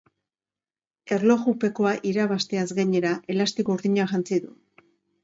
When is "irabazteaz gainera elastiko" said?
2.11-3.77